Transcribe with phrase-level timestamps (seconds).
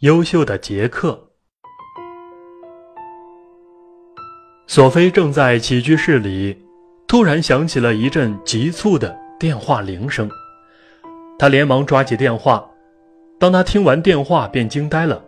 [0.00, 1.28] 优秀的杰克。
[4.66, 6.64] 索菲正在起居室里，
[7.06, 10.28] 突然响起了一阵急促的电话铃声。
[11.38, 12.68] 他连忙抓起电话。
[13.38, 15.22] 当他听完电话，便惊呆了。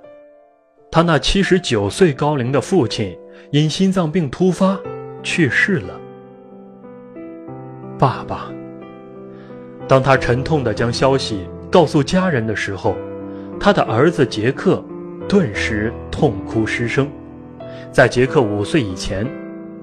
[0.90, 3.16] 他那七十九岁高龄的父亲
[3.52, 4.78] 因心脏病突发
[5.22, 6.00] 去世了。
[7.98, 8.50] 爸爸。
[9.88, 12.96] 当他沉痛地将消息告诉家人的时候，
[13.58, 14.82] 他的儿子杰克
[15.28, 17.08] 顿时痛哭失声。
[17.90, 19.26] 在杰克五岁以前，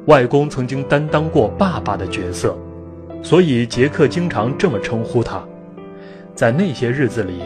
[0.05, 2.58] 外公曾经担当过爸爸的角色，
[3.22, 5.44] 所以杰克经常这么称呼他。
[6.36, 7.41] 在那些日子里，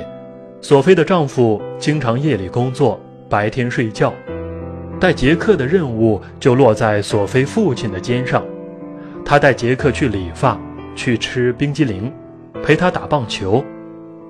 [0.62, 2.99] 索菲的丈夫经常夜里工作，
[3.30, 4.13] 白天睡觉，
[4.99, 8.44] 带杰克的任务就落在索菲父亲的肩上。
[9.26, 10.59] 他带杰克去理发，
[10.96, 12.12] 去吃冰激凌。
[12.63, 13.63] 陪他打棒球，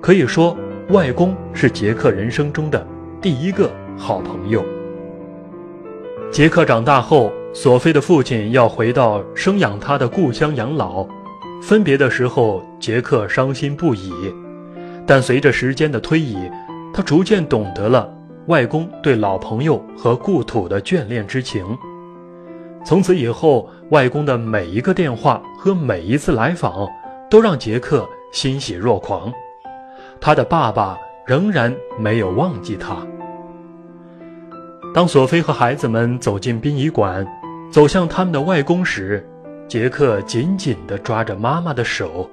[0.02, 0.56] 可以说，
[0.90, 2.86] 外公是杰克人生中的
[3.20, 4.64] 第一个好朋友。
[6.30, 11.06] 杰克长大后，索菲的父亲要回到生养他的故乡养老，
[11.60, 14.10] 分别的时候，杰克伤心不已。
[15.06, 16.38] 但随着时间的推移，
[16.94, 18.10] 他逐渐懂得了
[18.46, 21.66] 外公对老朋友和故土的眷恋之情。
[22.82, 26.88] 从此以后，外公的每一个电话和每一次来访，
[27.28, 28.08] 都让杰克。
[28.30, 29.32] 欣喜若狂，
[30.20, 32.96] 他的爸爸仍然没有忘记他。
[34.94, 37.26] 当索菲和孩子们走进殡仪馆，
[37.70, 39.24] 走向他们的外公时，
[39.68, 42.28] 杰克紧紧地抓着妈妈的手。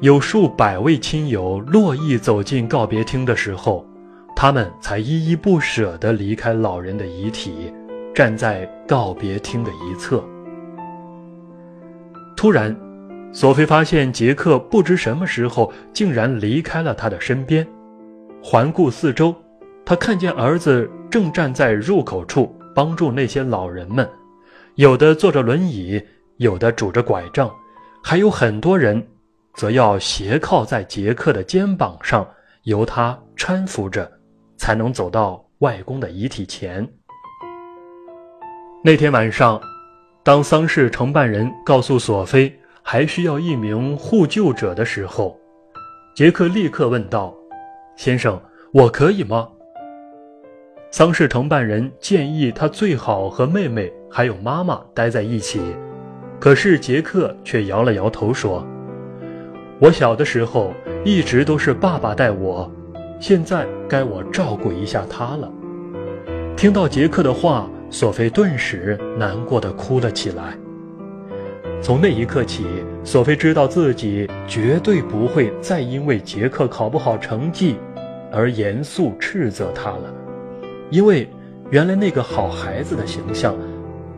[0.00, 3.84] 有数百位亲友络绎走进告别厅的时候，
[4.34, 7.72] 他们才依依不舍地离开老人的遗体，
[8.14, 10.24] 站在告别厅的一侧。
[12.36, 12.74] 突然。
[13.32, 17.66] 索菲发现杰克不知什么时候竟然离开了他的身边，
[18.42, 19.34] 环顾四周，
[19.84, 24.08] 他看见儿子正站在入口处帮助那些老人们，
[24.74, 26.02] 有的坐着轮椅，
[26.38, 27.48] 有的拄着拐杖，
[28.02, 29.06] 还有很多人
[29.54, 32.26] 则要斜靠在杰克的肩膀上，
[32.64, 34.10] 由他搀扶着，
[34.56, 36.86] 才能走到外公的遗体前。
[38.82, 39.60] 那天晚上，
[40.24, 42.52] 当丧事承办人告诉索菲。
[42.92, 45.38] 还需要一名护救者的时候，
[46.12, 47.32] 杰克立刻问道
[47.94, 48.42] ：“先生，
[48.72, 49.46] 我可以吗？”
[50.90, 55.60] 丧事承办人建议他最好和妹妹还有妈妈待在一起，
[56.40, 58.66] 可是杰克却摇了摇头说
[59.80, 60.74] ：“我小的时候
[61.04, 62.68] 一直都是爸爸带我，
[63.20, 65.48] 现在该我照顾一下他了。”
[66.58, 70.58] 听到杰克的话，索菲顿时难过的哭了起来。
[71.82, 72.66] 从那一刻起，
[73.02, 77.76] 索菲知道自己绝对不会再因为杰克考不好成绩
[78.30, 80.14] 而严肃斥责他了，
[80.90, 81.26] 因为
[81.70, 83.56] 原来那个好孩子的形象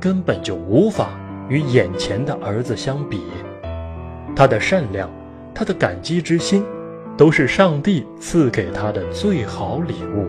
[0.01, 1.11] 根本就无法
[1.49, 3.23] 与眼前的儿子相比。
[4.35, 5.09] 他的善良，
[5.55, 6.65] 他的感激之心，
[7.17, 10.27] 都是上帝赐给他的最好礼物。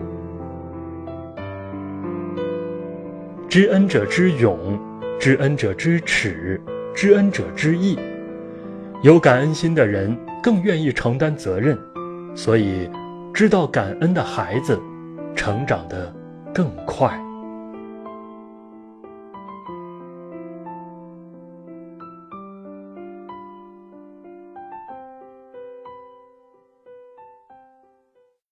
[3.48, 4.78] 知恩者之勇，
[5.18, 6.60] 知恩者之耻。
[6.94, 7.98] 知恩者之义，
[9.02, 11.76] 有感恩心的人更愿意承担责任，
[12.36, 12.88] 所以
[13.32, 14.78] 知道感恩的孩子，
[15.34, 16.14] 成长得
[16.54, 17.23] 更快。